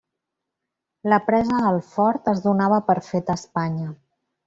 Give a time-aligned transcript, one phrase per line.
[1.13, 3.91] La presa del fort es donava per fet a Espanya.